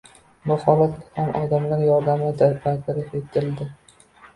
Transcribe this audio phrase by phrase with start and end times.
[0.51, 3.75] Bu holat ham odamlar yordamida bartaraf etildi.